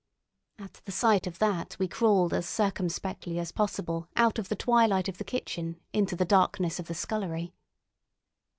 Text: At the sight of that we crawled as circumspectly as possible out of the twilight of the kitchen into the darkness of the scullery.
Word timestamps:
At 0.57 0.81
the 0.85 0.91
sight 0.91 1.27
of 1.27 1.37
that 1.37 1.77
we 1.77 1.87
crawled 1.87 2.33
as 2.33 2.49
circumspectly 2.49 3.37
as 3.37 3.51
possible 3.51 4.07
out 4.15 4.39
of 4.39 4.49
the 4.49 4.55
twilight 4.55 5.07
of 5.07 5.19
the 5.19 5.23
kitchen 5.23 5.79
into 5.93 6.15
the 6.15 6.25
darkness 6.25 6.79
of 6.79 6.87
the 6.87 6.95
scullery. 6.95 7.53